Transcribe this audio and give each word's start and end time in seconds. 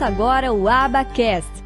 Começa 0.00 0.14
agora 0.14 0.50
o 0.50 0.66
Abacast, 0.66 1.62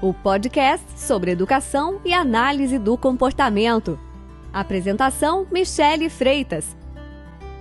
o 0.00 0.14
podcast 0.14 0.86
sobre 0.98 1.32
educação 1.32 2.00
e 2.02 2.14
análise 2.14 2.78
do 2.78 2.96
comportamento. 2.96 4.00
Apresentação: 4.50 5.46
Michele 5.52 6.08
Freitas. 6.08 6.74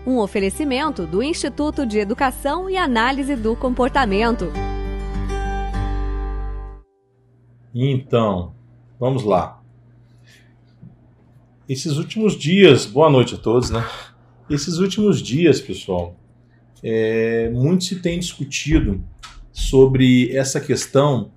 Um 0.07 0.20
oferecimento 0.20 1.05
do 1.05 1.21
Instituto 1.21 1.85
de 1.85 1.99
Educação 1.99 2.70
e 2.70 2.77
Análise 2.77 3.35
do 3.35 3.53
Comportamento. 3.53 4.45
Então, 7.76 8.55
vamos 8.98 9.26
lá. 9.26 9.62
Esses 11.67 11.98
últimos 11.98 12.40
dias, 12.40 12.85
boa 12.85 13.09
noite 13.09 13.35
a 13.35 13.37
todos, 13.37 13.70
né? 13.70 13.85
Esses 14.49 14.77
últimos 14.77 15.21
dias, 15.21 15.59
pessoal, 15.59 16.15
é, 16.81 17.49
muito 17.49 17.84
se 17.84 18.01
tem 18.01 18.17
discutido 18.17 19.03
sobre 19.73 20.32
essa 20.38 20.59
questão 20.59 21.32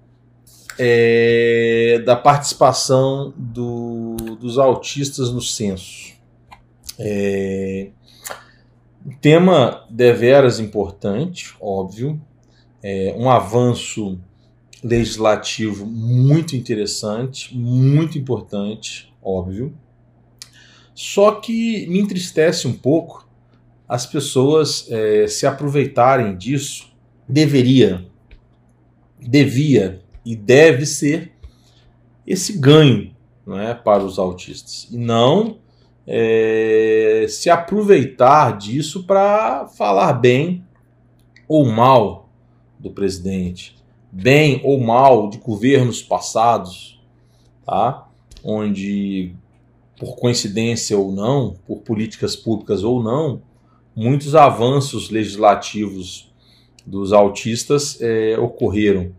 é, 0.79 2.03
da 2.05 2.15
participação 2.15 3.33
do, 3.35 4.15
dos 4.39 4.59
autistas 4.59 5.33
no 5.33 5.41
censo. 5.41 6.12
É, 6.99 7.89
tema 9.23 9.87
deveras 9.89 10.61
importante, 10.61 11.55
óbvio, 11.59 12.21
é, 12.83 13.15
um 13.17 13.31
avanço 13.31 14.21
legislativo 14.84 15.87
muito 15.87 16.55
interessante, 16.55 17.57
muito 17.57 18.19
importante, 18.19 19.11
óbvio. 19.23 19.73
Só 20.95 21.33
que 21.41 21.87
me 21.87 22.00
entristece 22.00 22.69
um 22.69 22.75
pouco 22.75 23.27
as 23.89 24.05
pessoas 24.05 24.87
é, 24.91 25.27
se 25.27 25.47
aproveitarem 25.47 26.37
disso. 26.37 26.95
Deveria, 27.27 28.06
devia 29.20 30.00
e 30.25 30.34
deve 30.34 30.84
ser 30.86 31.33
esse 32.27 32.59
ganho 32.59 33.14
não 33.47 33.59
é, 33.59 33.72
para 33.75 34.05
os 34.05 34.19
autistas. 34.19 34.89
E 34.91 34.98
não 34.98 35.59
é, 36.06 37.27
se 37.28 37.48
aproveitar 37.48 38.59
disso 38.59 39.05
para 39.05 39.69
falar 39.69 40.14
bem 40.14 40.64
ou 41.47 41.64
mal 41.64 42.28
do 42.78 42.91
presidente, 42.91 43.77
bem 44.11 44.61
ou 44.64 44.81
mal 44.81 45.31
de 45.31 45.39
governos 45.39 46.03
passados, 46.03 47.00
tá? 47.64 48.09
onde 48.44 49.33
por 49.98 50.17
coincidência 50.17 50.98
ou 50.98 51.11
não, 51.11 51.56
por 51.67 51.78
políticas 51.78 52.37
públicas 52.37 52.83
ou 52.83 53.03
não, 53.03 53.41
muitos 53.94 54.34
avanços 54.34 55.09
legislativos 55.09 56.25
dos 56.87 57.12
autistas 57.12 58.01
é, 58.01 58.39
ocorreram. 58.39 59.12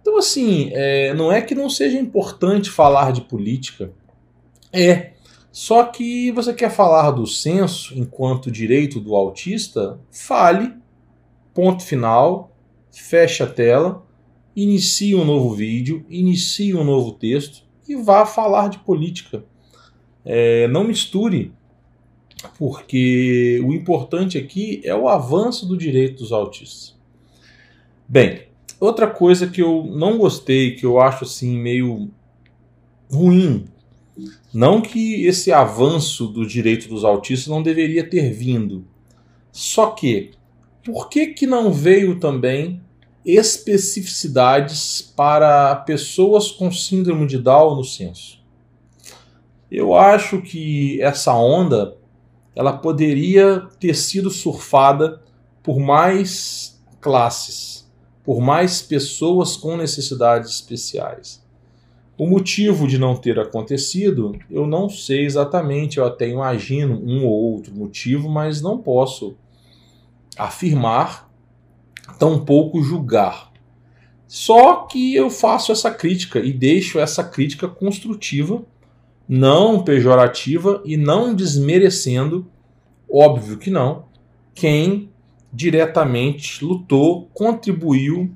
Então, 0.00 0.16
assim, 0.16 0.70
é, 0.72 1.12
não 1.12 1.30
é 1.30 1.42
que 1.42 1.54
não 1.54 1.68
seja 1.68 1.98
importante 1.98 2.70
falar 2.70 3.12
de 3.12 3.22
política, 3.22 3.92
é. 4.72 5.12
Só 5.50 5.84
que 5.84 6.30
você 6.32 6.52
quer 6.52 6.70
falar 6.70 7.10
do 7.10 7.26
censo 7.26 7.98
enquanto 7.98 8.50
direito 8.50 9.00
do 9.00 9.14
autista, 9.14 9.98
fale, 10.10 10.72
ponto 11.54 11.82
final, 11.82 12.54
feche 12.90 13.42
a 13.42 13.46
tela, 13.46 14.06
inicie 14.54 15.14
um 15.14 15.24
novo 15.24 15.54
vídeo, 15.54 16.04
inicie 16.08 16.74
um 16.74 16.84
novo 16.84 17.12
texto 17.12 17.64
e 17.88 17.96
vá 17.96 18.26
falar 18.26 18.68
de 18.68 18.78
política. 18.80 19.44
É, 20.24 20.68
não 20.68 20.84
misture, 20.84 21.52
porque 22.58 23.60
o 23.64 23.72
importante 23.72 24.36
aqui 24.36 24.80
é 24.84 24.94
o 24.94 25.08
avanço 25.08 25.66
do 25.66 25.76
direito 25.76 26.18
dos 26.18 26.32
autistas. 26.32 26.97
Bem, 28.10 28.44
outra 28.80 29.06
coisa 29.06 29.46
que 29.46 29.60
eu 29.60 29.84
não 29.84 30.16
gostei, 30.16 30.74
que 30.74 30.86
eu 30.86 30.98
acho 30.98 31.24
assim 31.24 31.58
meio 31.58 32.10
ruim, 33.10 33.66
não 34.52 34.80
que 34.80 35.26
esse 35.26 35.52
avanço 35.52 36.26
do 36.26 36.46
direito 36.46 36.88
dos 36.88 37.04
autistas 37.04 37.48
não 37.48 37.62
deveria 37.62 38.08
ter 38.08 38.32
vindo, 38.32 38.86
só 39.52 39.90
que 39.90 40.30
por 40.82 41.10
que 41.10 41.26
que 41.26 41.46
não 41.46 41.70
veio 41.70 42.18
também 42.18 42.80
especificidades 43.26 45.02
para 45.02 45.76
pessoas 45.76 46.50
com 46.50 46.72
síndrome 46.72 47.26
de 47.26 47.36
Down 47.36 47.76
no 47.76 47.84
censo? 47.84 48.42
Eu 49.70 49.92
acho 49.94 50.40
que 50.40 50.98
essa 51.02 51.34
onda 51.34 51.94
ela 52.56 52.72
poderia 52.72 53.68
ter 53.78 53.94
sido 53.94 54.30
surfada 54.30 55.22
por 55.62 55.78
mais 55.78 56.80
classes, 57.00 57.77
por 58.28 58.42
mais 58.42 58.82
pessoas 58.82 59.56
com 59.56 59.74
necessidades 59.74 60.50
especiais. 60.50 61.42
O 62.18 62.26
motivo 62.26 62.86
de 62.86 62.98
não 62.98 63.16
ter 63.16 63.40
acontecido, 63.40 64.38
eu 64.50 64.66
não 64.66 64.90
sei 64.90 65.24
exatamente, 65.24 65.96
eu 65.96 66.04
até 66.04 66.28
imagino 66.28 67.02
um 67.02 67.24
ou 67.24 67.32
outro 67.54 67.74
motivo, 67.74 68.28
mas 68.28 68.60
não 68.60 68.76
posso 68.76 69.34
afirmar, 70.36 71.32
tampouco 72.18 72.82
julgar. 72.82 73.50
Só 74.26 74.82
que 74.84 75.14
eu 75.14 75.30
faço 75.30 75.72
essa 75.72 75.90
crítica 75.90 76.38
e 76.38 76.52
deixo 76.52 76.98
essa 76.98 77.24
crítica 77.24 77.66
construtiva 77.66 78.62
não 79.26 79.82
pejorativa 79.82 80.82
e 80.84 80.98
não 80.98 81.34
desmerecendo, 81.34 82.46
óbvio 83.10 83.56
que 83.56 83.70
não, 83.70 84.04
quem 84.54 85.08
diretamente 85.52 86.64
lutou, 86.64 87.28
contribuiu 87.32 88.30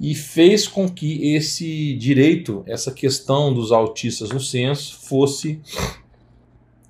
e 0.00 0.14
fez 0.14 0.66
com 0.66 0.88
que 0.88 1.34
esse 1.34 1.94
direito, 1.94 2.62
essa 2.66 2.90
questão 2.90 3.52
dos 3.52 3.70
autistas 3.70 4.30
no 4.30 4.40
censo, 4.40 4.98
fosse 5.00 5.60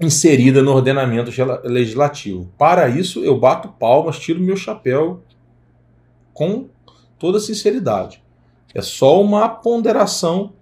inserida 0.01 0.63
no 0.63 0.73
ordenamento 0.73 1.31
legislativo. 1.65 2.49
Para 2.57 2.89
isso, 2.89 3.25
eu 3.25 3.39
bato 3.39 3.69
palmas, 3.69 4.19
tiro 4.19 4.41
meu 4.41 4.57
chapéu 4.57 5.23
com 6.33 6.69
toda 7.19 7.41
sinceridade. 7.41 8.23
É 8.73 8.81
só 8.81 9.21
uma 9.21 9.49
ponderação 9.49 10.55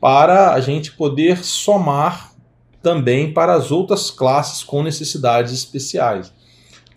para 0.00 0.52
a 0.52 0.60
gente 0.60 0.92
poder 0.92 1.44
somar 1.44 2.32
também 2.82 3.32
para 3.32 3.54
as 3.54 3.70
outras 3.70 4.10
classes 4.10 4.62
com 4.62 4.82
necessidades 4.82 5.52
especiais. 5.52 6.32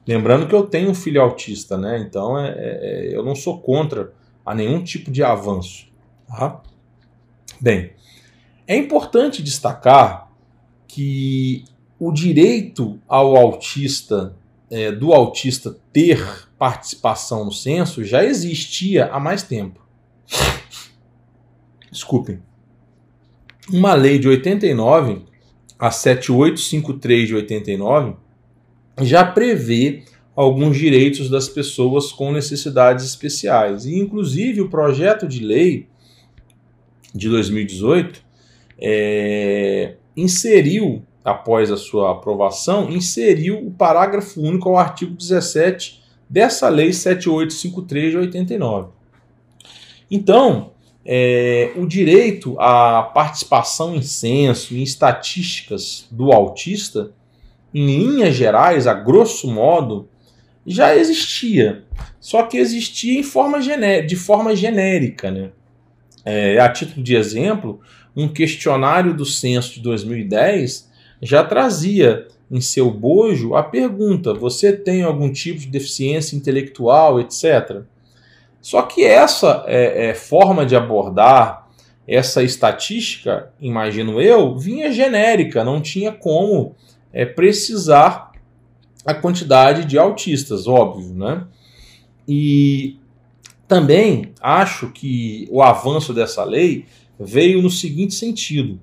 Lembrando 0.07 0.47
que 0.47 0.55
eu 0.55 0.63
tenho 0.63 0.89
um 0.89 0.95
filho 0.95 1.21
autista, 1.21 1.77
né? 1.77 1.99
Então 1.99 2.37
é, 2.37 2.49
é, 2.57 3.15
eu 3.15 3.23
não 3.23 3.35
sou 3.35 3.59
contra 3.59 4.13
a 4.45 4.55
nenhum 4.55 4.83
tipo 4.83 5.11
de 5.11 5.23
avanço. 5.23 5.87
Tá? 6.27 6.61
Bem, 7.59 7.91
é 8.67 8.75
importante 8.75 9.43
destacar 9.43 10.31
que 10.87 11.63
o 11.99 12.11
direito 12.11 12.99
ao 13.07 13.35
autista, 13.35 14.35
é, 14.69 14.91
do 14.91 15.13
autista 15.13 15.77
ter 15.93 16.47
participação 16.57 17.45
no 17.45 17.51
censo, 17.51 18.03
já 18.03 18.23
existia 18.23 19.05
há 19.05 19.19
mais 19.19 19.43
tempo. 19.43 19.79
Desculpem 21.91 22.41
uma 23.69 23.93
lei 23.93 24.19
de 24.19 24.27
89, 24.27 25.23
a 25.79 25.91
7853 25.91 27.27
de 27.27 27.35
89, 27.35 28.15
já 28.99 29.23
prevê 29.25 30.03
alguns 30.35 30.77
direitos 30.77 31.29
das 31.29 31.47
pessoas 31.49 32.11
com 32.11 32.31
necessidades 32.31 33.05
especiais. 33.05 33.85
E, 33.85 33.97
inclusive, 33.97 34.61
o 34.61 34.69
projeto 34.69 35.27
de 35.27 35.43
lei 35.43 35.87
de 37.13 37.29
2018 37.29 38.23
é, 38.79 39.95
inseriu, 40.15 41.03
após 41.23 41.71
a 41.71 41.77
sua 41.77 42.11
aprovação, 42.11 42.89
inseriu 42.89 43.59
o 43.65 43.71
parágrafo 43.71 44.41
único 44.41 44.69
ao 44.69 44.77
artigo 44.77 45.13
17 45.13 46.01
dessa 46.29 46.69
lei 46.69 46.93
7853 46.93 48.11
de 48.11 48.17
89. 48.17 48.89
Então, 50.09 50.71
é, 51.05 51.71
o 51.75 51.85
direito 51.85 52.59
à 52.59 53.03
participação 53.03 53.95
em 53.95 54.01
censo, 54.01 54.75
em 54.75 54.81
estatísticas 54.81 56.07
do 56.11 56.31
autista, 56.31 57.11
em 57.73 57.85
linhas 57.85 58.35
gerais, 58.35 58.87
a 58.87 58.93
grosso 58.93 59.49
modo, 59.49 60.09
já 60.65 60.95
existia. 60.95 61.83
Só 62.19 62.43
que 62.43 62.57
existia 62.57 63.19
em 63.19 63.23
forma 63.23 63.59
de 63.59 64.15
forma 64.15 64.55
genérica. 64.55 65.31
Né? 65.31 65.49
É, 66.23 66.59
a 66.59 66.69
título 66.69 67.03
de 67.03 67.15
exemplo, 67.15 67.79
um 68.15 68.27
questionário 68.27 69.13
do 69.13 69.25
censo 69.25 69.75
de 69.75 69.81
2010 69.81 70.89
já 71.21 71.43
trazia 71.43 72.27
em 72.49 72.59
seu 72.59 72.91
bojo 72.91 73.55
a 73.55 73.63
pergunta: 73.63 74.33
você 74.33 74.73
tem 74.73 75.03
algum 75.03 75.31
tipo 75.31 75.59
de 75.59 75.67
deficiência 75.67 76.35
intelectual, 76.35 77.19
etc. 77.19 77.81
Só 78.61 78.83
que 78.83 79.03
essa 79.03 79.63
é, 79.67 80.09
é, 80.09 80.13
forma 80.13 80.65
de 80.65 80.75
abordar 80.75 81.67
essa 82.07 82.43
estatística, 82.43 83.51
imagino 83.59 84.21
eu, 84.21 84.57
vinha 84.57 84.91
genérica, 84.91 85.63
não 85.63 85.81
tinha 85.81 86.11
como 86.11 86.75
é, 87.13 87.25
precisar 87.25 88.31
a 89.05 89.13
quantidade 89.13 89.85
de 89.85 89.97
autistas, 89.97 90.67
óbvio, 90.67 91.13
né? 91.13 91.45
E 92.27 92.97
Também 93.71 94.33
acho 94.41 94.89
que 94.91 95.47
o 95.49 95.61
avanço 95.61 96.13
dessa 96.13 96.43
lei 96.43 96.87
veio 97.17 97.61
no 97.61 97.69
seguinte 97.69 98.13
sentido: 98.13 98.77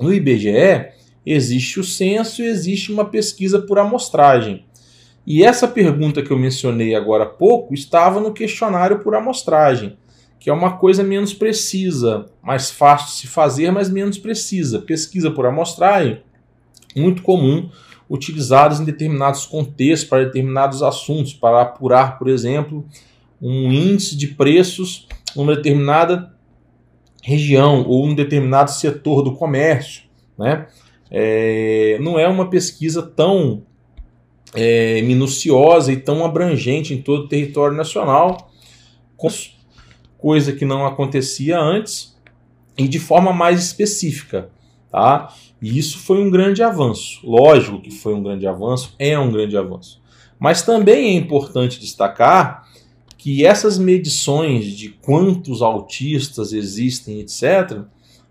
no 0.00 0.14
IBGE 0.14 0.86
existe 1.26 1.78
o 1.78 1.84
censo 1.84 2.40
e 2.40 2.46
existe 2.46 2.90
uma 2.90 3.04
pesquisa 3.04 3.58
por 3.60 3.78
amostragem. 3.78 4.64
E 5.26 5.44
essa 5.44 5.68
pergunta 5.68 6.22
que 6.22 6.30
eu 6.30 6.38
mencionei 6.38 6.94
agora 6.94 7.24
há 7.24 7.28
pouco 7.28 7.74
estava 7.74 8.18
no 8.18 8.32
questionário 8.32 9.00
por 9.00 9.14
amostragem, 9.14 9.98
que 10.40 10.48
é 10.48 10.52
uma 10.54 10.78
coisa 10.78 11.04
menos 11.04 11.34
precisa, 11.34 12.30
mais 12.42 12.70
fácil 12.70 13.08
de 13.08 13.12
se 13.12 13.26
fazer, 13.26 13.70
mas 13.70 13.90
menos 13.90 14.16
precisa. 14.16 14.78
Pesquisa 14.78 15.30
por 15.30 15.44
amostragem, 15.44 16.22
muito 16.98 17.22
comum, 17.22 17.68
utilizadas 18.08 18.80
em 18.80 18.84
determinados 18.84 19.46
contextos, 19.46 20.08
para 20.08 20.24
determinados 20.24 20.82
assuntos, 20.82 21.34
para 21.34 21.62
apurar, 21.62 22.18
por 22.18 22.28
exemplo, 22.28 22.86
um 23.40 23.70
índice 23.72 24.16
de 24.16 24.28
preços 24.28 25.06
numa 25.36 25.54
determinada 25.54 26.32
região 27.22 27.84
ou 27.86 28.06
um 28.06 28.14
determinado 28.14 28.70
setor 28.70 29.22
do 29.22 29.34
comércio. 29.34 30.02
Né? 30.38 30.66
É, 31.10 31.98
não 32.00 32.18
é 32.18 32.26
uma 32.26 32.48
pesquisa 32.48 33.02
tão 33.02 33.62
é, 34.54 35.02
minuciosa 35.02 35.92
e 35.92 35.96
tão 35.96 36.24
abrangente 36.24 36.94
em 36.94 37.02
todo 37.02 37.24
o 37.24 37.28
território 37.28 37.76
nacional, 37.76 38.50
coisa 40.16 40.52
que 40.52 40.64
não 40.64 40.86
acontecia 40.86 41.58
antes, 41.58 42.16
e 42.76 42.86
de 42.88 42.98
forma 42.98 43.32
mais 43.32 43.62
específica. 43.62 44.50
Tá? 44.90 45.34
E 45.60 45.78
isso 45.78 45.98
foi 45.98 46.22
um 46.22 46.30
grande 46.30 46.62
avanço. 46.62 47.20
Lógico 47.24 47.80
que 47.80 47.90
foi 47.90 48.14
um 48.14 48.22
grande 48.22 48.46
avanço, 48.46 48.94
é 48.98 49.18
um 49.18 49.30
grande 49.30 49.56
avanço. 49.56 50.00
Mas 50.38 50.62
também 50.62 51.08
é 51.08 51.12
importante 51.18 51.80
destacar 51.80 52.68
que 53.16 53.44
essas 53.44 53.76
medições 53.76 54.66
de 54.66 54.90
quantos 54.90 55.60
autistas 55.60 56.52
existem, 56.52 57.20
etc., 57.20 57.82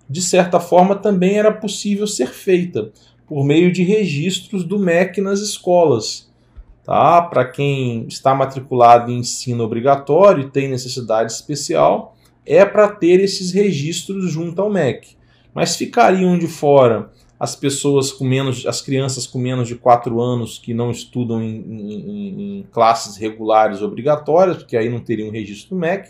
de 0.09 0.21
certa 0.21 0.59
forma 0.59 0.95
também 0.95 1.37
era 1.37 1.51
possível 1.51 2.07
ser 2.07 2.29
feita 2.29 2.91
por 3.27 3.43
meio 3.43 3.73
de 3.73 3.83
registros 3.83 4.63
do 4.63 4.79
MEC 4.79 5.19
nas 5.19 5.41
escolas. 5.41 6.31
Tá? 6.85 7.21
Para 7.21 7.43
quem 7.43 8.07
está 8.07 8.33
matriculado 8.33 9.11
em 9.11 9.19
ensino 9.19 9.65
obrigatório 9.65 10.45
e 10.45 10.49
tem 10.49 10.69
necessidade 10.69 11.33
especial, 11.33 12.15
é 12.45 12.63
para 12.63 12.87
ter 12.87 13.19
esses 13.19 13.51
registros 13.51 14.31
junto 14.31 14.61
ao 14.61 14.69
MEC. 14.69 15.17
Mas 15.53 15.75
ficariam 15.75 16.39
de 16.39 16.47
fora 16.47 17.11
as 17.39 17.55
pessoas 17.55 18.11
com 18.11 18.25
menos, 18.25 18.65
as 18.65 18.81
crianças 18.81 19.27
com 19.27 19.37
menos 19.37 19.67
de 19.67 19.75
4 19.75 20.19
anos 20.19 20.57
que 20.57 20.73
não 20.73 20.89
estudam 20.89 21.41
em, 21.41 21.55
em, 21.55 22.59
em, 22.59 22.67
classes 22.71 23.15
regulares 23.15 23.81
obrigatórias, 23.81 24.57
porque 24.57 24.75
aí 24.75 24.89
não 24.89 24.99
teriam 24.99 25.29
registro 25.29 25.75
do 25.75 25.79
MEC, 25.79 26.09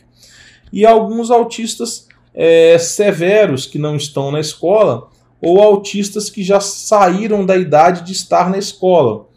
e 0.72 0.86
alguns 0.86 1.30
autistas 1.30 2.08
é, 2.34 2.78
severos 2.78 3.66
que 3.66 3.78
não 3.78 3.96
estão 3.96 4.32
na 4.32 4.40
escola, 4.40 5.10
ou 5.42 5.62
autistas 5.62 6.30
que 6.30 6.44
já 6.44 6.60
saíram 6.60 7.46
da 7.46 7.58
idade 7.58 8.04
de 8.04 8.12
estar 8.14 8.50
na 8.50 8.58
escola. 8.58 9.28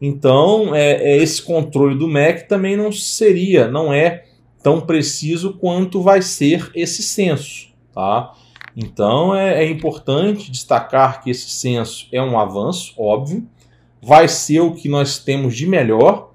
Então, 0.00 0.74
é, 0.74 0.92
é, 0.92 1.16
esse 1.16 1.42
controle 1.42 1.96
do 1.96 2.08
MEC 2.08 2.48
também 2.48 2.76
não 2.76 2.90
seria, 2.90 3.68
não 3.68 3.92
é 3.92 4.24
tão 4.62 4.80
preciso 4.80 5.54
quanto 5.54 6.02
vai 6.02 6.22
ser 6.22 6.70
esse 6.74 7.02
censo. 7.02 7.68
Tá? 7.94 8.32
Então, 8.76 9.34
é, 9.34 9.64
é 9.64 9.70
importante 9.70 10.50
destacar 10.50 11.22
que 11.22 11.30
esse 11.30 11.50
censo 11.50 12.06
é 12.12 12.22
um 12.22 12.38
avanço, 12.38 12.94
óbvio, 12.96 13.46
vai 14.02 14.28
ser 14.28 14.60
o 14.60 14.74
que 14.74 14.88
nós 14.88 15.18
temos 15.18 15.56
de 15.56 15.66
melhor, 15.66 16.32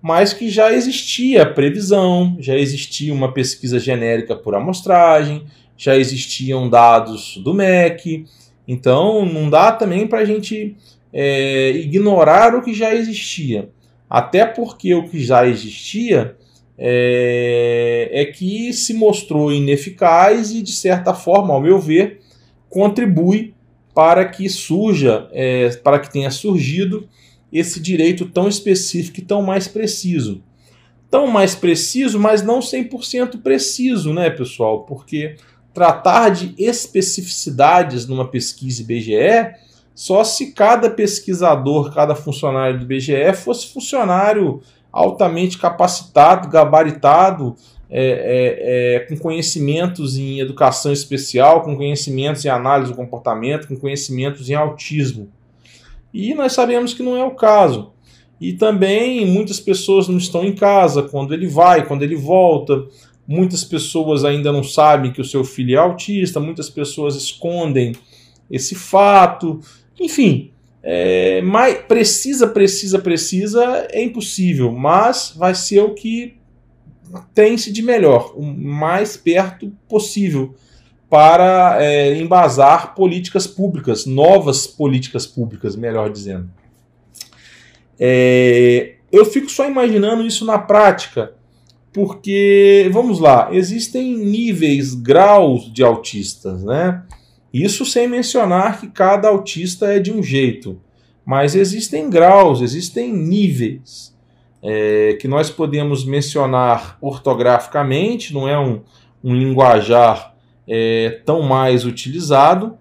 mas 0.00 0.32
que 0.32 0.48
já 0.48 0.72
existia 0.72 1.44
previsão, 1.44 2.36
já 2.38 2.56
existia 2.56 3.12
uma 3.12 3.32
pesquisa 3.32 3.78
genérica 3.78 4.36
por 4.36 4.54
amostragem, 4.54 5.44
já 5.76 5.96
existiam 5.96 6.68
dados 6.68 7.36
do 7.38 7.52
MEC, 7.52 8.26
então 8.66 9.24
não 9.24 9.50
dá 9.50 9.72
também 9.72 10.06
para 10.06 10.20
a 10.20 10.24
gente 10.24 10.76
é, 11.12 11.70
ignorar 11.70 12.54
o 12.54 12.62
que 12.62 12.74
já 12.74 12.94
existia. 12.94 13.70
Até 14.08 14.46
porque 14.46 14.94
o 14.94 15.08
que 15.08 15.20
já 15.20 15.46
existia 15.46 16.36
é, 16.78 18.08
é, 18.12 18.24
que 18.26 18.72
se 18.72 18.94
mostrou 18.94 19.52
ineficaz 19.52 20.52
e, 20.52 20.62
de 20.62 20.72
certa 20.72 21.12
forma, 21.12 21.52
ao 21.52 21.60
meu 21.60 21.80
ver, 21.80 22.20
contribui 22.70 23.52
para 23.92 24.24
que 24.24 24.48
surja, 24.48 25.28
é, 25.32 25.70
para 25.82 25.98
que 25.98 26.12
tenha 26.12 26.30
surgido 26.30 27.08
esse 27.52 27.80
direito 27.80 28.26
tão 28.26 28.46
específico 28.46 29.18
e 29.18 29.24
tão 29.24 29.42
mais 29.42 29.66
preciso. 29.66 30.42
Tão 31.10 31.26
mais 31.26 31.54
preciso, 31.54 32.20
mas 32.20 32.42
não 32.42 32.60
100% 32.60 33.42
preciso, 33.42 34.12
né, 34.12 34.30
pessoal? 34.30 34.84
Porque 34.84 35.36
tratar 35.74 36.28
de 36.28 36.54
especificidades 36.58 38.06
numa 38.06 38.28
pesquisa 38.28 38.82
IBGE 38.82 39.54
só 39.94 40.22
se 40.22 40.52
cada 40.52 40.88
pesquisador, 40.88 41.92
cada 41.92 42.14
funcionário 42.14 42.78
do 42.78 42.84
IBGE 42.84 43.32
fosse 43.34 43.66
funcionário 43.66 44.62
altamente 44.98 45.58
capacitado, 45.58 46.48
gabaritado, 46.48 47.54
é, 47.90 48.02
é, 48.02 48.96
é, 48.96 49.00
com 49.00 49.16
conhecimentos 49.16 50.18
em 50.18 50.40
educação 50.40 50.92
especial, 50.92 51.62
com 51.62 51.76
conhecimentos 51.76 52.44
em 52.44 52.48
análise 52.48 52.90
do 52.90 52.96
comportamento, 52.96 53.68
com 53.68 53.76
conhecimentos 53.76 54.50
em 54.50 54.54
autismo. 54.54 55.28
E 56.12 56.34
nós 56.34 56.52
sabemos 56.52 56.92
que 56.92 57.02
não 57.02 57.16
é 57.16 57.24
o 57.24 57.30
caso. 57.30 57.92
E 58.40 58.52
também 58.52 59.24
muitas 59.26 59.58
pessoas 59.58 60.08
não 60.08 60.18
estão 60.18 60.44
em 60.44 60.54
casa 60.54 61.02
quando 61.02 61.32
ele 61.32 61.46
vai, 61.46 61.86
quando 61.86 62.02
ele 62.02 62.16
volta. 62.16 62.84
Muitas 63.26 63.64
pessoas 63.64 64.24
ainda 64.24 64.52
não 64.52 64.62
sabem 64.62 65.12
que 65.12 65.20
o 65.20 65.24
seu 65.24 65.44
filho 65.44 65.74
é 65.74 65.78
autista, 65.78 66.40
muitas 66.40 66.68
pessoas 66.68 67.14
escondem 67.14 67.94
esse 68.50 68.74
fato. 68.74 69.60
Enfim, 70.00 70.50
é, 70.82 71.42
mais, 71.42 71.78
precisa, 71.78 72.46
precisa, 72.46 72.98
precisa 72.98 73.86
é 73.90 74.02
impossível, 74.02 74.72
mas 74.72 75.32
vai 75.36 75.54
ser 75.54 75.80
o 75.80 75.94
que 75.94 76.36
tem-se 77.34 77.72
de 77.72 77.82
melhor, 77.82 78.34
o 78.36 78.42
mais 78.42 79.16
perto 79.16 79.72
possível 79.88 80.54
para 81.08 81.82
é, 81.82 82.16
embasar 82.18 82.94
políticas 82.94 83.46
públicas, 83.46 84.04
novas 84.04 84.66
políticas 84.66 85.26
públicas, 85.26 85.74
melhor 85.74 86.10
dizendo. 86.10 86.50
É, 87.98 88.96
eu 89.10 89.24
fico 89.24 89.50
só 89.50 89.66
imaginando 89.68 90.26
isso 90.26 90.44
na 90.44 90.58
prática 90.58 91.32
porque, 91.92 92.88
vamos 92.92 93.18
lá, 93.18 93.48
existem 93.52 94.16
níveis, 94.16 94.94
graus 94.94 95.72
de 95.72 95.82
autistas, 95.82 96.62
né? 96.62 97.02
Isso 97.52 97.84
sem 97.84 98.06
mencionar 98.06 98.80
que 98.80 98.88
cada 98.88 99.28
autista 99.28 99.86
é 99.86 99.98
de 99.98 100.12
um 100.12 100.22
jeito. 100.22 100.80
Mas 101.24 101.54
existem 101.54 102.08
graus, 102.08 102.60
existem 102.60 103.12
níveis 103.12 104.16
é, 104.62 105.16
que 105.20 105.28
nós 105.28 105.50
podemos 105.50 106.04
mencionar 106.04 106.96
ortograficamente, 107.00 108.32
não 108.32 108.48
é 108.48 108.58
um, 108.58 108.80
um 109.22 109.34
linguajar 109.34 110.34
é, 110.66 111.20
tão 111.24 111.42
mais 111.42 111.84
utilizado, 111.84 112.76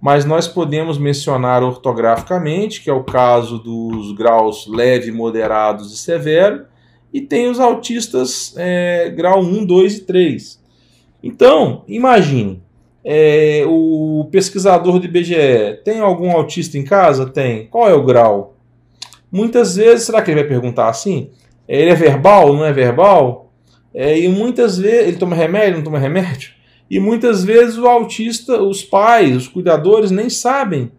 mas 0.00 0.24
nós 0.24 0.48
podemos 0.48 0.98
mencionar 0.98 1.62
ortograficamente, 1.62 2.80
que 2.82 2.90
é 2.90 2.92
o 2.92 3.04
caso 3.04 3.58
dos 3.58 4.12
graus 4.12 4.66
leve, 4.66 5.12
moderados 5.12 5.92
e 5.92 5.96
severo, 5.96 6.66
e 7.12 7.20
tem 7.20 7.48
os 7.48 7.60
autistas 7.60 8.54
é, 8.56 9.10
grau 9.10 9.40
1, 9.40 9.64
2 9.64 9.98
e 9.98 10.00
3. 10.00 10.62
Então, 11.22 11.84
imagine, 11.86 12.61
é, 13.04 13.64
o 13.66 14.28
pesquisador 14.30 14.98
do 14.98 15.06
IBGE 15.06 15.80
tem 15.84 16.00
algum 16.00 16.30
autista 16.30 16.78
em 16.78 16.84
casa? 16.84 17.26
Tem. 17.26 17.66
Qual 17.66 17.88
é 17.88 17.94
o 17.94 18.04
grau? 18.04 18.56
Muitas 19.30 19.76
vezes, 19.76 20.06
será 20.06 20.22
que 20.22 20.30
ele 20.30 20.40
vai 20.40 20.48
perguntar 20.48 20.88
assim? 20.88 21.30
Ele 21.66 21.90
é 21.90 21.94
verbal, 21.94 22.52
não 22.52 22.64
é 22.64 22.72
verbal? 22.72 23.52
É, 23.94 24.18
e 24.18 24.28
muitas 24.28 24.78
vezes, 24.78 25.08
ele 25.08 25.16
toma 25.16 25.34
remédio, 25.34 25.76
não 25.76 25.84
toma 25.84 25.98
remédio? 25.98 26.52
E 26.90 27.00
muitas 27.00 27.42
vezes 27.42 27.78
o 27.78 27.86
autista, 27.86 28.62
os 28.62 28.84
pais, 28.84 29.36
os 29.36 29.48
cuidadores 29.48 30.10
nem 30.10 30.28
sabem 30.28 30.92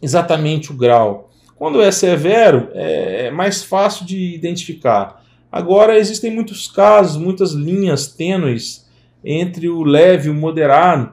exatamente 0.00 0.72
o 0.72 0.74
grau. 0.74 1.30
Quando 1.56 1.80
é 1.80 1.92
severo, 1.92 2.70
é, 2.72 3.26
é 3.26 3.30
mais 3.30 3.62
fácil 3.62 4.04
de 4.04 4.34
identificar. 4.34 5.22
Agora, 5.50 5.98
existem 5.98 6.30
muitos 6.30 6.66
casos, 6.66 7.22
muitas 7.22 7.52
linhas 7.52 8.08
tênues 8.08 8.81
entre 9.24 9.68
o 9.68 9.82
leve 9.82 10.28
e 10.28 10.30
o 10.30 10.34
moderado, 10.34 11.12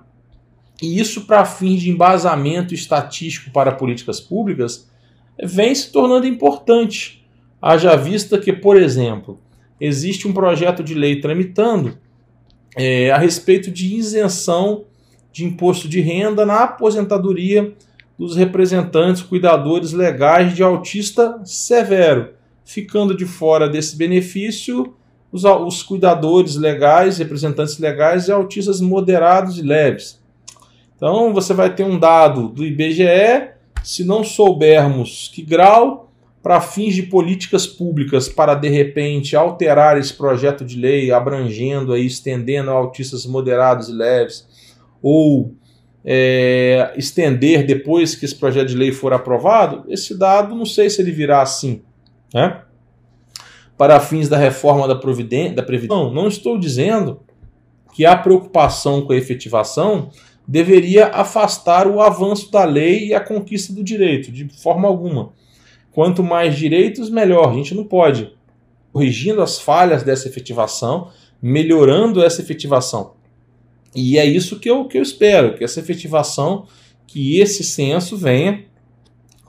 e 0.81 0.99
isso, 0.99 1.25
para 1.25 1.43
fins 1.45 1.81
de 1.81 1.89
embasamento 1.89 2.73
estatístico 2.73 3.51
para 3.51 3.73
políticas 3.73 4.19
públicas, 4.19 4.89
vem 5.43 5.75
se 5.75 5.91
tornando 5.91 6.25
importante. 6.25 7.25
Haja 7.61 7.95
vista 7.97 8.37
que, 8.37 8.53
por 8.53 8.77
exemplo, 8.77 9.39
existe 9.79 10.27
um 10.27 10.33
projeto 10.33 10.81
de 10.81 10.93
lei 10.93 11.19
tramitando 11.19 11.97
é, 12.77 13.11
a 13.11 13.17
respeito 13.17 13.69
de 13.69 13.93
isenção 13.93 14.85
de 15.31 15.43
imposto 15.43 15.87
de 15.87 15.99
renda 15.99 16.45
na 16.45 16.63
aposentadoria 16.63 17.73
dos 18.17 18.35
representantes 18.35 19.21
cuidadores 19.21 19.91
legais 19.91 20.55
de 20.55 20.63
autista 20.63 21.39
severo 21.43 22.39
ficando 22.69 23.17
de 23.17 23.25
fora 23.25 23.67
desse 23.67 23.97
benefício 23.97 24.93
os, 25.31 25.43
os 25.43 25.83
cuidadores 25.83 26.55
legais, 26.55 27.17
representantes 27.17 27.77
legais 27.77 28.25
de 28.25 28.31
autistas 28.31 28.81
moderados 28.81 29.57
e 29.57 29.61
leves. 29.61 30.19
Então 30.95 31.33
você 31.33 31.53
vai 31.53 31.73
ter 31.73 31.83
um 31.83 31.97
dado 31.97 32.49
do 32.49 32.65
IBGE, 32.65 33.51
se 33.83 34.03
não 34.03 34.23
soubermos 34.23 35.31
que 35.33 35.41
grau, 35.41 36.11
para 36.41 36.61
fins 36.61 36.95
de 36.95 37.03
políticas 37.03 37.67
públicas, 37.67 38.29
para 38.29 38.55
de 38.55 38.69
repente 38.69 39.35
alterar 39.35 39.97
esse 39.97 40.13
projeto 40.13 40.63
de 40.63 40.77
lei, 40.77 41.11
abrangendo 41.11 41.93
aí, 41.93 42.05
estendendo 42.05 42.71
a 42.71 42.73
autistas 42.73 43.25
moderados 43.25 43.89
e 43.89 43.93
leves, 43.93 44.47
ou 45.01 45.53
é, 46.03 46.93
estender 46.97 47.65
depois 47.65 48.15
que 48.15 48.25
esse 48.25 48.35
projeto 48.35 48.69
de 48.69 48.75
lei 48.77 48.91
for 48.91 49.13
aprovado, 49.13 49.83
esse 49.89 50.17
dado 50.17 50.55
não 50.55 50.65
sei 50.65 50.89
se 50.89 51.01
ele 51.01 51.11
virá 51.11 51.41
assim. 51.41 51.81
Né? 52.33 52.61
Para 53.79 53.97
fins 54.01 54.27
da 54.27 54.35
reforma 54.35 54.85
da, 54.89 54.93
da 54.93 54.99
Previdência, 54.99 56.11
não 56.11 56.27
estou 56.27 56.59
dizendo 56.59 57.21
que 57.93 58.05
a 58.05 58.13
preocupação 58.13 59.03
com 59.05 59.13
a 59.13 59.15
efetivação 59.15 60.09
deveria 60.45 61.07
afastar 61.07 61.87
o 61.87 62.01
avanço 62.01 62.51
da 62.51 62.65
lei 62.65 63.07
e 63.07 63.13
a 63.13 63.21
conquista 63.21 63.71
do 63.71 63.81
direito, 63.81 64.33
de 64.33 64.49
forma 64.49 64.85
alguma. 64.85 65.31
Quanto 65.93 66.21
mais 66.21 66.57
direitos, 66.57 67.09
melhor. 67.09 67.51
A 67.51 67.53
gente 67.53 67.73
não 67.73 67.85
pode 67.85 68.33
corrigindo 68.91 69.41
as 69.41 69.61
falhas 69.61 70.03
dessa 70.03 70.27
efetivação, 70.27 71.07
melhorando 71.41 72.21
essa 72.21 72.41
efetivação. 72.41 73.13
E 73.95 74.17
é 74.17 74.25
isso 74.25 74.59
que 74.59 74.69
eu, 74.69 74.89
que 74.89 74.97
eu 74.97 75.01
espero, 75.01 75.57
que 75.57 75.63
essa 75.63 75.79
efetivação, 75.79 76.65
que 77.07 77.39
esse 77.39 77.63
censo 77.63 78.17
venha 78.17 78.65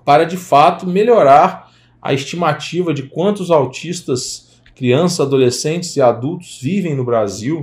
para 0.04 0.22
de 0.22 0.36
fato 0.36 0.86
melhorar 0.86 1.69
a 2.00 2.12
estimativa 2.12 2.94
de 2.94 3.04
quantos 3.04 3.50
autistas, 3.50 4.60
crianças, 4.74 5.20
adolescentes 5.20 5.96
e 5.96 6.00
adultos 6.00 6.58
vivem 6.60 6.94
no 6.94 7.04
Brasil 7.04 7.60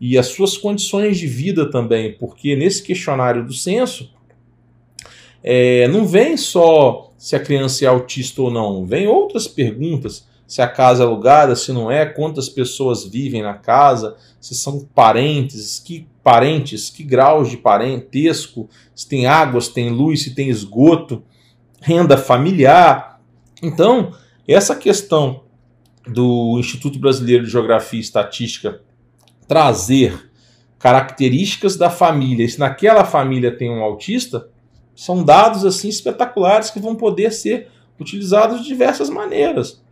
e 0.00 0.18
as 0.18 0.26
suas 0.26 0.56
condições 0.56 1.18
de 1.18 1.26
vida 1.26 1.70
também, 1.70 2.12
porque 2.18 2.54
nesse 2.54 2.82
questionário 2.82 3.44
do 3.44 3.52
censo 3.52 4.10
é, 5.42 5.88
não 5.88 6.06
vem 6.06 6.36
só 6.36 7.12
se 7.18 7.34
a 7.34 7.40
criança 7.40 7.84
é 7.84 7.88
autista 7.88 8.42
ou 8.42 8.50
não, 8.50 8.84
vem 8.84 9.06
outras 9.06 9.48
perguntas 9.48 10.26
se 10.46 10.60
a 10.62 10.68
casa 10.68 11.02
é 11.02 11.06
alugada, 11.06 11.56
se 11.56 11.72
não 11.72 11.90
é, 11.90 12.04
quantas 12.06 12.48
pessoas 12.48 13.04
vivem 13.04 13.42
na 13.42 13.54
casa, 13.54 14.16
se 14.40 14.54
são 14.54 14.86
parentes, 14.94 15.78
que 15.78 16.06
parentes, 16.22 16.90
que 16.90 17.02
graus 17.02 17.50
de 17.50 17.56
parentesco, 17.56 18.68
se 18.94 19.08
tem 19.08 19.26
água, 19.26 19.60
se 19.60 19.72
tem 19.72 19.90
luz, 19.90 20.22
se 20.22 20.34
tem 20.34 20.48
esgoto, 20.48 21.22
renda 21.80 22.16
familiar. 22.16 23.13
Então, 23.62 24.12
essa 24.46 24.74
questão 24.74 25.44
do 26.06 26.58
Instituto 26.58 26.98
Brasileiro 26.98 27.44
de 27.44 27.50
Geografia 27.50 27.98
e 27.98 28.02
Estatística 28.02 28.82
trazer 29.48 30.30
características 30.78 31.76
da 31.76 31.88
família, 31.88 32.44
e 32.44 32.48
se 32.48 32.58
naquela 32.58 33.04
família 33.04 33.56
tem 33.56 33.70
um 33.70 33.82
autista, 33.82 34.48
são 34.94 35.24
dados 35.24 35.64
assim 35.64 35.88
espetaculares 35.88 36.70
que 36.70 36.78
vão 36.78 36.94
poder 36.94 37.32
ser 37.32 37.68
utilizados 37.98 38.60
de 38.60 38.68
diversas 38.68 39.08
maneiras 39.08 39.82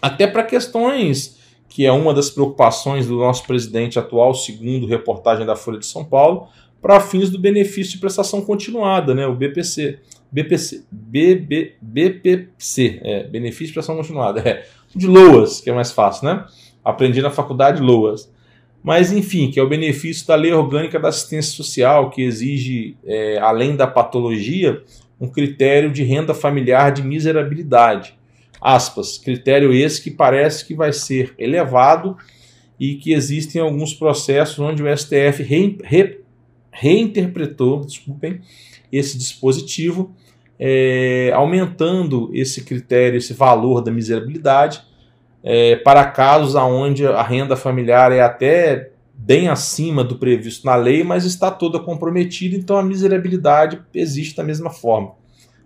até 0.00 0.26
para 0.26 0.42
questões 0.42 1.36
que 1.68 1.84
é 1.84 1.92
uma 1.92 2.14
das 2.14 2.30
preocupações 2.30 3.06
do 3.06 3.18
nosso 3.18 3.44
presidente 3.46 3.98
atual, 3.98 4.32
segundo 4.32 4.86
reportagem 4.86 5.44
da 5.44 5.54
Folha 5.54 5.78
de 5.78 5.84
São 5.84 6.02
Paulo, 6.02 6.48
para 6.80 6.98
fins 6.98 7.28
do 7.28 7.38
benefício 7.38 7.92
de 7.92 7.98
prestação 7.98 8.40
continuada, 8.40 9.14
né, 9.14 9.26
o 9.26 9.34
BPC. 9.34 10.00
BPC, 10.30 10.84
BB, 10.90 11.76
BPC, 11.80 13.00
é, 13.02 13.24
benefício 13.24 13.68
de 13.68 13.72
prestação 13.74 13.96
continuada, 13.96 14.40
é, 14.40 14.66
de 14.94 15.06
LOAS, 15.06 15.60
que 15.60 15.70
é 15.70 15.72
mais 15.72 15.92
fácil, 15.92 16.26
né? 16.26 16.44
Aprendi 16.84 17.20
na 17.20 17.30
faculdade 17.30 17.82
LOAS. 17.82 18.32
Mas, 18.82 19.12
enfim, 19.12 19.50
que 19.50 19.58
é 19.58 19.62
o 19.62 19.68
benefício 19.68 20.26
da 20.26 20.34
Lei 20.34 20.52
Orgânica 20.52 20.98
da 20.98 21.08
Assistência 21.08 21.52
Social, 21.52 22.10
que 22.10 22.22
exige, 22.22 22.96
é, 23.04 23.38
além 23.38 23.76
da 23.76 23.86
patologia, 23.86 24.82
um 25.20 25.26
critério 25.28 25.90
de 25.90 26.04
renda 26.04 26.32
familiar 26.32 26.92
de 26.92 27.02
miserabilidade 27.02 28.18
aspas, 28.60 29.18
critério 29.18 29.72
esse 29.72 30.02
que 30.02 30.10
parece 30.10 30.66
que 30.66 30.74
vai 30.74 30.92
ser 30.92 31.34
elevado 31.38 32.16
e 32.78 32.94
que 32.94 33.12
existem 33.12 33.60
alguns 33.60 33.94
processos 33.94 34.58
onde 34.58 34.82
o 34.82 34.96
STF 34.96 35.42
re, 35.42 35.78
re, 35.82 36.20
reinterpretou, 36.70 37.84
desculpem, 37.84 38.40
esse 38.92 39.16
dispositivo, 39.16 40.14
é, 40.58 41.30
aumentando 41.34 42.30
esse 42.32 42.64
critério, 42.64 43.18
esse 43.18 43.32
valor 43.32 43.80
da 43.80 43.90
miserabilidade, 43.90 44.82
é, 45.42 45.76
para 45.76 46.04
casos 46.06 46.54
onde 46.54 47.06
a 47.06 47.22
renda 47.22 47.56
familiar 47.56 48.10
é 48.12 48.20
até 48.20 48.90
bem 49.14 49.48
acima 49.48 50.02
do 50.02 50.16
previsto 50.16 50.64
na 50.64 50.76
lei, 50.76 51.02
mas 51.02 51.24
está 51.24 51.50
toda 51.50 51.78
comprometida, 51.78 52.56
então 52.56 52.76
a 52.76 52.82
miserabilidade 52.82 53.80
existe 53.92 54.36
da 54.36 54.44
mesma 54.44 54.70
forma. 54.70 55.12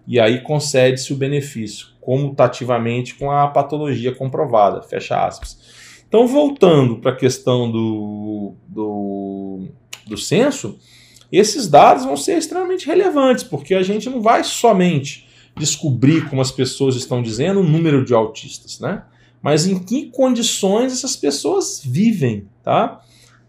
E 0.07 0.19
aí 0.19 0.41
concede-se 0.41 1.12
o 1.12 1.17
benefício 1.17 1.88
comutativamente 2.00 3.14
com 3.14 3.31
a 3.31 3.47
patologia 3.47 4.12
comprovada, 4.12 4.83
fecha 4.83 5.25
aspas. 5.25 6.02
Então, 6.09 6.26
voltando 6.26 6.97
para 6.97 7.12
a 7.12 7.17
questão 7.17 7.71
do, 7.71 8.55
do, 8.69 9.69
do 10.07 10.19
censo, 10.19 10.79
esses 11.33 11.67
dados 11.67 12.05
vão 12.05 12.17
ser 12.17 12.37
extremamente 12.37 12.87
relevantes, 12.87 13.43
porque 13.43 13.75
a 13.75 13.83
gente 13.83 14.11
não 14.11 14.21
vai 14.21 14.45
somente 14.45 15.27
descobrir, 15.57 16.29
como 16.29 16.43
as 16.43 16.51
pessoas 16.51 16.95
estão 16.97 17.23
dizendo, 17.23 17.61
o 17.61 17.65
número 17.65 18.05
de 18.05 18.15
autistas, 18.15 18.79
né? 18.79 19.03
Mas 19.41 19.67
em 19.67 19.79
que 19.79 20.07
condições 20.11 20.93
essas 20.93 21.17
pessoas 21.17 21.83
vivem, 21.85 22.47
tá? 22.62 23.01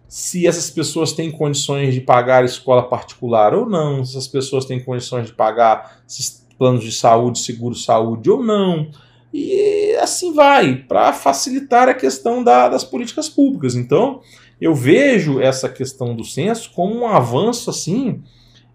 Se 0.08 0.48
essas 0.48 0.70
pessoas 0.70 1.12
têm 1.12 1.32
condições 1.32 1.94
de 1.94 2.02
pagar 2.02 2.44
escola 2.46 2.88
particular 2.88 3.54
ou 3.54 3.68
não, 3.68 4.04
se 4.04 4.12
essas 4.12 4.28
pessoas 4.28 4.66
têm 4.66 4.84
condições 4.84 5.28
de 5.28 5.34
pagar 5.34 6.04
planos 6.58 6.84
de 6.84 6.92
saúde, 6.92 7.40
seguro-saúde 7.40 8.30
ou 8.30 8.44
não. 8.44 8.90
E 9.34 9.96
assim 10.00 10.34
vai, 10.34 10.76
para 10.76 11.12
facilitar 11.12 11.90
a 11.90 11.94
questão 11.94 12.44
da, 12.44 12.70
das 12.70 12.84
políticas 12.84 13.28
públicas. 13.28 13.76
Então, 13.76 14.22
eu 14.64 14.74
vejo 14.74 15.42
essa 15.42 15.68
questão 15.68 16.16
do 16.16 16.24
censo 16.24 16.72
como 16.74 16.96
um 16.96 17.06
avanço 17.06 17.70
assim 17.70 18.22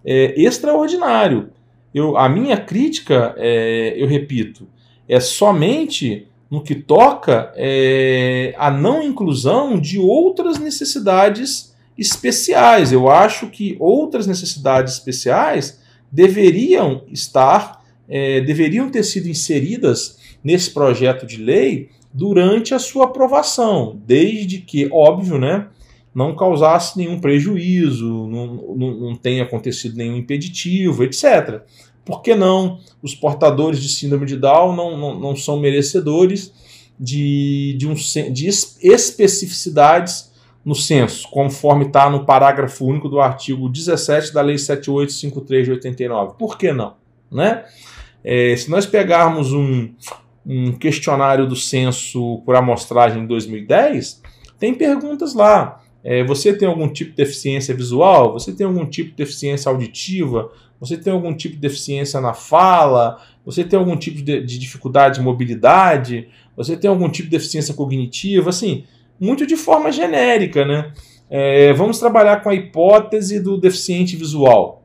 é, 0.04 0.38
extraordinário. 0.38 1.48
Eu, 1.94 2.14
a 2.18 2.28
minha 2.28 2.58
crítica, 2.58 3.34
é, 3.38 3.94
eu 3.96 4.06
repito, 4.06 4.68
é 5.08 5.18
somente 5.18 6.26
no 6.50 6.62
que 6.62 6.74
toca 6.74 7.54
é, 7.56 8.54
a 8.58 8.70
não 8.70 9.02
inclusão 9.02 9.80
de 9.80 9.98
outras 9.98 10.58
necessidades 10.58 11.74
especiais. 11.96 12.92
Eu 12.92 13.08
acho 13.08 13.48
que 13.48 13.74
outras 13.80 14.26
necessidades 14.26 14.92
especiais 14.92 15.80
deveriam 16.12 17.04
estar, 17.10 17.82
é, 18.06 18.42
deveriam 18.42 18.90
ter 18.90 19.04
sido 19.04 19.26
inseridas 19.26 20.18
nesse 20.44 20.70
projeto 20.70 21.24
de 21.24 21.38
lei 21.38 21.88
durante 22.12 22.74
a 22.74 22.78
sua 22.78 23.04
aprovação, 23.06 23.98
desde 24.04 24.58
que, 24.58 24.86
óbvio, 24.92 25.38
né, 25.38 25.66
não 26.14 26.34
causasse 26.34 26.96
nenhum 26.96 27.20
prejuízo, 27.20 28.26
não, 28.26 28.46
não, 28.76 29.00
não 29.00 29.16
tenha 29.16 29.42
acontecido 29.42 29.96
nenhum 29.96 30.16
impeditivo, 30.16 31.04
etc. 31.04 31.62
Por 32.04 32.22
que 32.22 32.34
não? 32.34 32.80
Os 33.02 33.14
portadores 33.14 33.80
de 33.80 33.88
síndrome 33.88 34.26
de 34.26 34.36
Down 34.36 34.74
não, 34.74 34.96
não, 34.96 35.20
não 35.20 35.36
são 35.36 35.60
merecedores 35.60 36.52
de, 36.98 37.76
de, 37.78 37.86
um, 37.86 37.94
de 37.94 38.48
especificidades 38.48 40.32
no 40.64 40.74
censo, 40.74 41.28
conforme 41.30 41.86
está 41.86 42.10
no 42.10 42.26
parágrafo 42.26 42.84
único 42.84 43.08
do 43.08 43.20
artigo 43.20 43.68
17 43.68 44.32
da 44.32 44.42
Lei 44.42 44.58
7853 44.58 45.66
de 45.66 45.72
89. 45.72 46.34
Por 46.38 46.58
que 46.58 46.72
não? 46.72 46.94
Né? 47.30 47.64
É, 48.24 48.56
se 48.56 48.70
nós 48.70 48.84
pegarmos 48.84 49.52
um, 49.52 49.90
um 50.44 50.72
questionário 50.72 51.46
do 51.46 51.56
censo 51.56 52.42
por 52.44 52.56
amostragem 52.56 53.22
de 53.22 53.28
2010, 53.28 54.22
tem 54.58 54.74
perguntas 54.74 55.34
lá. 55.34 55.80
É, 56.02 56.24
você 56.24 56.52
tem 56.52 56.68
algum 56.68 56.88
tipo 56.88 57.10
de 57.10 57.16
deficiência 57.16 57.74
visual? 57.74 58.32
Você 58.32 58.52
tem 58.52 58.66
algum 58.66 58.86
tipo 58.86 59.10
de 59.10 59.16
deficiência 59.16 59.70
auditiva? 59.70 60.50
Você 60.80 60.96
tem 60.96 61.12
algum 61.12 61.34
tipo 61.34 61.54
de 61.54 61.60
deficiência 61.60 62.20
na 62.20 62.32
fala? 62.32 63.20
Você 63.44 63.64
tem 63.64 63.78
algum 63.78 63.96
tipo 63.96 64.22
de, 64.22 64.40
de 64.42 64.58
dificuldade 64.58 65.16
de 65.18 65.24
mobilidade? 65.24 66.28
Você 66.56 66.76
tem 66.76 66.88
algum 66.88 67.08
tipo 67.08 67.28
de 67.28 67.36
deficiência 67.36 67.74
cognitiva? 67.74 68.50
Assim, 68.50 68.84
muito 69.18 69.46
de 69.46 69.56
forma 69.56 69.90
genérica, 69.90 70.64
né? 70.64 70.92
É, 71.30 71.72
vamos 71.72 71.98
trabalhar 71.98 72.42
com 72.42 72.48
a 72.48 72.54
hipótese 72.54 73.40
do 73.40 73.58
deficiente 73.58 74.16
visual. 74.16 74.84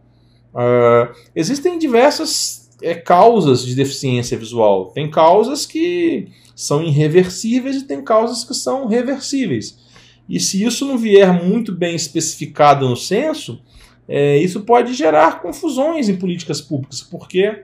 Uh, 0.53 1.13
existem 1.35 1.79
diversas 1.79 2.69
é, 2.81 2.93
causas 2.93 3.65
de 3.65 3.75
deficiência 3.75 4.37
visual. 4.37 4.87
Tem 4.87 5.09
causas 5.09 5.65
que 5.65 6.27
são 6.55 6.83
irreversíveis 6.83 7.77
e 7.77 7.85
tem 7.85 8.03
causas 8.03 8.43
que 8.43 8.53
são 8.53 8.87
reversíveis. 8.87 9.79
E 10.27 10.39
se 10.39 10.63
isso 10.63 10.85
não 10.85 10.97
vier 10.97 11.31
muito 11.43 11.71
bem 11.71 11.95
especificado 11.95 12.87
no 12.87 12.95
censo, 12.95 13.61
é, 14.07 14.37
isso 14.37 14.61
pode 14.61 14.93
gerar 14.93 15.41
confusões 15.41 16.09
em 16.09 16.15
políticas 16.15 16.61
públicas, 16.61 17.01
porque 17.01 17.63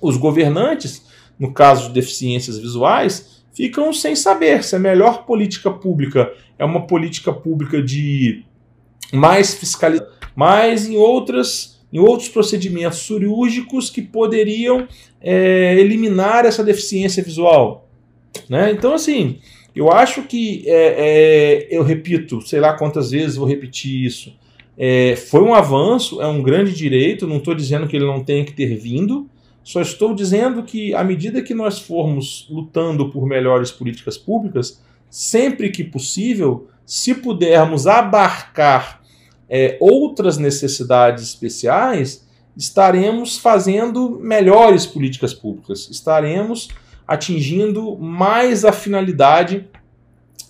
os 0.00 0.16
governantes, 0.16 1.06
no 1.38 1.52
caso 1.52 1.88
de 1.88 1.94
deficiências 1.94 2.58
visuais, 2.58 3.44
ficam 3.54 3.92
sem 3.92 4.14
saber 4.14 4.62
se 4.62 4.76
a 4.76 4.78
melhor 4.78 5.24
política 5.24 5.70
pública 5.70 6.32
é 6.58 6.64
uma 6.64 6.86
política 6.86 7.32
pública 7.32 7.82
de 7.82 8.44
mais 9.12 9.54
fiscalização, 9.54 10.12
mas 10.34 10.86
em 10.86 10.96
outras 10.96 11.78
em 11.90 11.98
outros 11.98 12.28
procedimentos 12.28 12.98
cirúrgicos 12.98 13.88
que 13.88 14.02
poderiam 14.02 14.86
é, 15.22 15.74
eliminar 15.78 16.44
essa 16.44 16.62
deficiência 16.62 17.22
visual. 17.22 17.88
Né? 18.48 18.70
Então, 18.72 18.92
assim, 18.92 19.38
eu 19.78 19.92
acho 19.92 20.22
que, 20.22 20.64
é, 20.66 21.68
é, 21.68 21.68
eu 21.70 21.84
repito, 21.84 22.40
sei 22.40 22.58
lá 22.58 22.72
quantas 22.72 23.12
vezes 23.12 23.36
vou 23.36 23.46
repetir 23.46 24.04
isso, 24.04 24.34
é, 24.76 25.14
foi 25.14 25.40
um 25.40 25.54
avanço, 25.54 26.20
é 26.20 26.26
um 26.26 26.42
grande 26.42 26.74
direito, 26.74 27.26
não 27.26 27.36
estou 27.36 27.54
dizendo 27.54 27.86
que 27.86 27.96
ele 27.96 28.04
não 28.04 28.24
tenha 28.24 28.44
que 28.44 28.52
ter 28.52 28.76
vindo, 28.76 29.28
só 29.62 29.80
estou 29.80 30.14
dizendo 30.14 30.62
que, 30.64 30.94
à 30.94 31.04
medida 31.04 31.42
que 31.42 31.54
nós 31.54 31.78
formos 31.78 32.46
lutando 32.50 33.08
por 33.10 33.26
melhores 33.26 33.70
políticas 33.70 34.18
públicas, 34.18 34.82
sempre 35.10 35.70
que 35.70 35.84
possível, 35.84 36.66
se 36.84 37.14
pudermos 37.14 37.86
abarcar 37.86 39.00
é, 39.48 39.76
outras 39.80 40.38
necessidades 40.38 41.22
especiais, 41.22 42.26
estaremos 42.56 43.38
fazendo 43.38 44.18
melhores 44.20 44.86
políticas 44.86 45.32
públicas, 45.32 45.88
estaremos 45.88 46.68
atingindo 47.08 47.98
mais 47.98 48.64
a 48.64 48.70
finalidade 48.70 49.66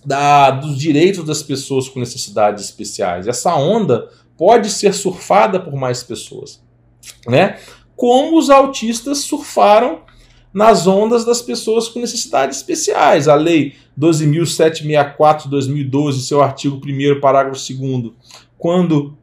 da, 0.05 0.51
dos 0.51 0.77
direitos 0.77 1.25
das 1.25 1.43
pessoas 1.43 1.89
com 1.89 1.99
necessidades 2.01 2.65
especiais. 2.65 3.27
Essa 3.29 3.55
onda 3.55 4.11
pode 4.37 4.69
ser 4.71 4.93
surfada 4.93 5.61
por 5.61 5.75
mais 5.75 6.03
pessoas, 6.03 6.61
né? 7.27 7.59
Como 7.95 8.39
os 8.39 8.51
autistas 8.51 9.19
surfaram 9.19 10.01
nas 10.53 10.87
ondas 10.87 11.25
das 11.25 11.41
pessoas 11.43 11.89
com 11.89 11.99
necessidades 12.01 12.59
especiais. 12.59 13.29
A 13.29 13.35
lei 13.35 13.75
12.764/2012, 13.99 16.21
seu 16.21 16.43
artigo 16.43 16.81
1 16.85 17.21
parágrafo 17.21 17.61
2 17.73 18.13
quando 18.57 19.17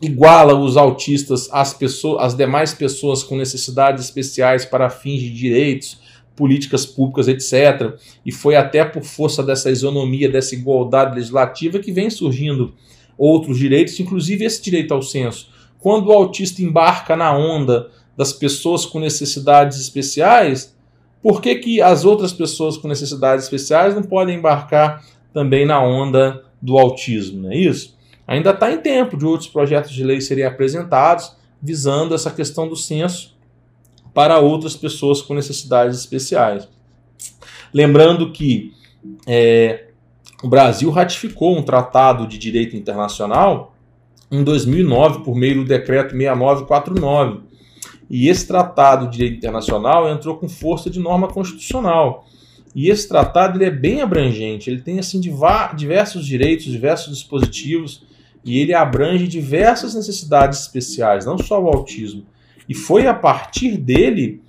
iguala 0.00 0.54
os 0.54 0.76
autistas 0.76 1.48
às, 1.50 1.74
pessoas, 1.74 2.24
às 2.24 2.34
demais 2.34 2.72
pessoas 2.72 3.22
com 3.22 3.36
necessidades 3.36 4.04
especiais 4.04 4.64
para 4.64 4.90
fins 4.90 5.20
de 5.20 5.30
direitos, 5.30 5.98
políticas 6.38 6.86
públicas, 6.86 7.26
etc. 7.26 7.98
E 8.24 8.30
foi 8.30 8.54
até 8.54 8.84
por 8.84 9.02
força 9.02 9.42
dessa 9.42 9.68
isonomia, 9.68 10.30
dessa 10.30 10.54
igualdade 10.54 11.16
legislativa 11.16 11.80
que 11.80 11.90
vem 11.90 12.08
surgindo 12.08 12.72
outros 13.18 13.58
direitos, 13.58 13.98
inclusive 13.98 14.44
esse 14.44 14.62
direito 14.62 14.94
ao 14.94 15.02
censo. 15.02 15.50
Quando 15.80 16.06
o 16.06 16.12
autista 16.12 16.62
embarca 16.62 17.16
na 17.16 17.36
onda 17.36 17.90
das 18.16 18.32
pessoas 18.32 18.86
com 18.86 19.00
necessidades 19.00 19.80
especiais, 19.80 20.74
por 21.20 21.42
que, 21.42 21.56
que 21.56 21.82
as 21.82 22.04
outras 22.04 22.32
pessoas 22.32 22.76
com 22.76 22.86
necessidades 22.86 23.44
especiais 23.44 23.96
não 23.96 24.02
podem 24.04 24.38
embarcar 24.38 25.04
também 25.34 25.66
na 25.66 25.82
onda 25.82 26.44
do 26.62 26.78
autismo, 26.78 27.42
não 27.42 27.50
é 27.50 27.56
isso? 27.56 27.96
Ainda 28.26 28.50
está 28.50 28.70
em 28.70 28.78
tempo 28.78 29.16
de 29.16 29.26
outros 29.26 29.48
projetos 29.48 29.90
de 29.90 30.04
lei 30.04 30.20
serem 30.20 30.44
apresentados 30.44 31.32
visando 31.60 32.14
essa 32.14 32.30
questão 32.30 32.68
do 32.68 32.76
censo 32.76 33.36
para 34.18 34.40
outras 34.40 34.74
pessoas 34.74 35.22
com 35.22 35.32
necessidades 35.32 35.96
especiais. 35.96 36.68
Lembrando 37.72 38.32
que 38.32 38.72
é, 39.24 39.90
o 40.42 40.48
Brasil 40.48 40.90
ratificou 40.90 41.56
um 41.56 41.62
tratado 41.62 42.26
de 42.26 42.36
direito 42.36 42.74
internacional 42.76 43.76
em 44.28 44.42
2009 44.42 45.22
por 45.22 45.36
meio 45.36 45.62
do 45.62 45.64
decreto 45.64 46.16
6949. 46.16 47.42
E 48.10 48.28
esse 48.28 48.44
tratado 48.44 49.06
de 49.06 49.18
direito 49.18 49.36
internacional 49.36 50.08
entrou 50.10 50.36
com 50.36 50.48
força 50.48 50.90
de 50.90 50.98
norma 50.98 51.28
constitucional. 51.28 52.26
E 52.74 52.90
esse 52.90 53.06
tratado 53.06 53.56
ele 53.56 53.66
é 53.66 53.70
bem 53.70 54.00
abrangente, 54.00 54.68
ele 54.68 54.80
tem 54.80 54.98
assim 54.98 55.20
diversos 55.20 56.26
direitos, 56.26 56.66
diversos 56.66 57.16
dispositivos, 57.16 58.02
e 58.44 58.58
ele 58.58 58.74
abrange 58.74 59.28
diversas 59.28 59.94
necessidades 59.94 60.62
especiais, 60.62 61.24
não 61.24 61.38
só 61.38 61.62
o 61.62 61.68
autismo. 61.68 62.26
E 62.68 62.74
foi 62.74 63.06
a 63.06 63.14
partir 63.14 63.76
dele 63.76 64.42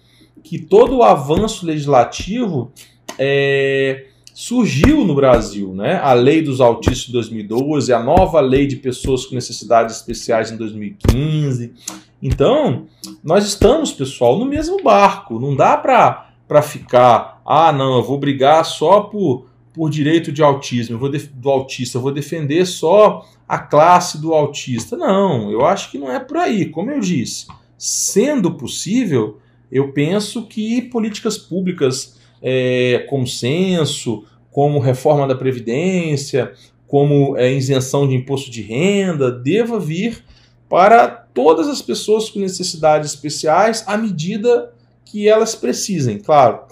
que 0.43 0.59
todo 0.59 0.97
o 0.97 1.03
avanço 1.03 1.65
legislativo 1.65 2.71
é, 3.17 4.05
surgiu 4.33 5.05
no 5.05 5.13
Brasil, 5.15 5.73
né? 5.73 5.99
A 6.01 6.13
lei 6.13 6.41
dos 6.41 6.61
autistas 6.61 7.07
de 7.07 7.11
2012, 7.11 7.91
a 7.91 8.01
nova 8.01 8.39
lei 8.39 8.67
de 8.67 8.77
pessoas 8.77 9.25
com 9.25 9.35
necessidades 9.35 9.97
especiais 9.97 10.51
em 10.51 10.57
2015. 10.57 11.73
Então, 12.21 12.85
nós 13.23 13.45
estamos, 13.45 13.91
pessoal, 13.91 14.37
no 14.37 14.45
mesmo 14.45 14.81
barco. 14.81 15.39
Não 15.39 15.55
dá 15.55 15.77
para 15.77 16.61
ficar, 16.61 17.41
ah, 17.45 17.71
não, 17.71 17.97
eu 17.97 18.03
vou 18.03 18.17
brigar 18.17 18.63
só 18.65 19.01
por, 19.01 19.47
por 19.73 19.89
direito 19.89 20.31
de 20.31 20.41
autismo, 20.41 20.95
eu 20.95 20.99
vou 20.99 21.09
do 21.09 21.49
autista, 21.49 21.97
eu 21.97 22.01
vou 22.01 22.11
defender 22.11 22.65
só 22.65 23.25
a 23.47 23.57
classe 23.57 24.21
do 24.21 24.33
autista. 24.33 24.95
Não, 24.95 25.51
eu 25.51 25.65
acho 25.65 25.91
que 25.91 25.97
não 25.97 26.11
é 26.11 26.19
por 26.19 26.37
aí. 26.37 26.65
Como 26.65 26.91
eu 26.91 26.99
disse, 26.99 27.47
sendo 27.79 28.55
possível, 28.55 29.39
eu 29.71 29.93
penso 29.93 30.45
que 30.45 30.81
políticas 30.81 31.37
públicas 31.37 32.19
é, 32.41 33.05
como 33.09 33.25
censo, 33.25 34.25
como 34.51 34.79
reforma 34.79 35.25
da 35.25 35.35
Previdência, 35.35 36.51
como 36.85 37.37
é, 37.37 37.53
isenção 37.53 38.07
de 38.07 38.15
imposto 38.15 38.51
de 38.51 38.61
renda, 38.61 39.31
deva 39.31 39.79
vir 39.79 40.23
para 40.67 41.07
todas 41.07 41.67
as 41.67 41.81
pessoas 41.81 42.29
com 42.29 42.39
necessidades 42.39 43.13
especiais 43.13 43.83
à 43.87 43.97
medida 43.97 44.73
que 45.05 45.27
elas 45.27 45.55
precisem, 45.55 46.19
claro, 46.19 46.63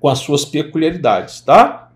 com 0.00 0.08
as 0.08 0.18
suas 0.18 0.44
peculiaridades, 0.44 1.40
tá? 1.40 1.92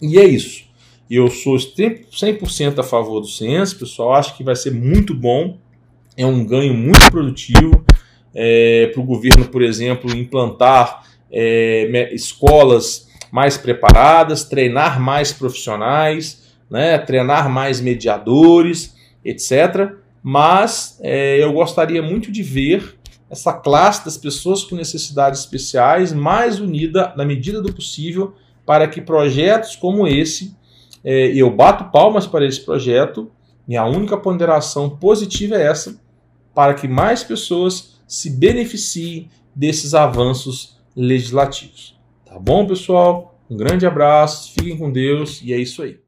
E 0.00 0.18
é 0.18 0.24
isso. 0.24 0.64
Eu 1.10 1.28
sou 1.28 1.56
100% 1.56 2.78
a 2.78 2.82
favor 2.82 3.20
do 3.20 3.26
censo, 3.26 3.78
pessoal, 3.78 4.14
acho 4.14 4.36
que 4.36 4.44
vai 4.44 4.54
ser 4.54 4.72
muito 4.72 5.14
bom, 5.14 5.58
é 6.18 6.26
um 6.26 6.44
ganho 6.44 6.74
muito 6.74 7.10
produtivo 7.10 7.84
é, 8.34 8.90
para 8.92 9.00
o 9.00 9.04
governo, 9.04 9.46
por 9.46 9.62
exemplo, 9.62 10.14
implantar 10.14 11.04
é, 11.30 12.12
escolas 12.12 13.08
mais 13.30 13.56
preparadas, 13.56 14.44
treinar 14.44 15.00
mais 15.00 15.32
profissionais, 15.32 16.42
né, 16.68 16.98
treinar 16.98 17.48
mais 17.48 17.80
mediadores, 17.80 18.96
etc. 19.24 19.92
Mas 20.22 20.98
é, 21.00 21.42
eu 21.42 21.52
gostaria 21.52 22.02
muito 22.02 22.32
de 22.32 22.42
ver 22.42 22.98
essa 23.30 23.52
classe 23.52 24.04
das 24.04 24.16
pessoas 24.16 24.64
com 24.64 24.74
necessidades 24.74 25.40
especiais 25.40 26.12
mais 26.12 26.58
unida 26.58 27.12
na 27.16 27.24
medida 27.24 27.62
do 27.62 27.72
possível 27.72 28.34
para 28.66 28.88
que 28.88 29.00
projetos 29.00 29.76
como 29.76 30.06
esse, 30.06 30.56
é, 31.04 31.28
eu 31.28 31.50
bato 31.50 31.92
palmas 31.92 32.26
para 32.26 32.46
esse 32.46 32.60
projeto, 32.60 33.30
minha 33.66 33.84
única 33.84 34.16
ponderação 34.16 34.90
positiva 34.90 35.56
é 35.56 35.66
essa, 35.66 35.98
para 36.58 36.74
que 36.74 36.88
mais 36.88 37.22
pessoas 37.22 38.00
se 38.04 38.30
beneficiem 38.30 39.30
desses 39.54 39.94
avanços 39.94 40.76
legislativos. 40.96 41.96
Tá 42.26 42.36
bom, 42.36 42.66
pessoal? 42.66 43.38
Um 43.48 43.56
grande 43.56 43.86
abraço, 43.86 44.52
fiquem 44.54 44.76
com 44.76 44.90
Deus 44.90 45.40
e 45.40 45.52
é 45.52 45.56
isso 45.56 45.80
aí. 45.84 46.00